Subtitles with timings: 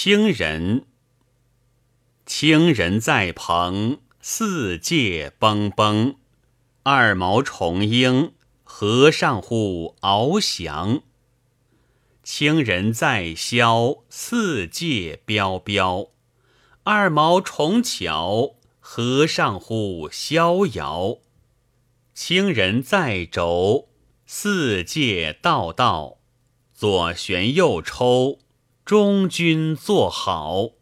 [0.00, 0.86] 清人，
[2.24, 6.14] 清人在蓬，四界崩崩。
[6.84, 8.32] 二毛重鹰，
[8.62, 11.02] 何上乎翱翔？
[12.22, 16.10] 清人在萧，四界彪彪。
[16.84, 21.18] 二毛重巧，何上乎逍遥？
[22.14, 23.88] 清人在轴，
[24.26, 26.18] 四界道道。
[26.72, 28.38] 左旋右抽，
[28.88, 30.77] 中军坐好。